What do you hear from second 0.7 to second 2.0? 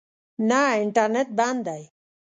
انټرنېټ بند دی